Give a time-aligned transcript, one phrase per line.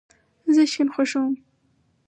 [0.53, 1.33] زه شین خوښوم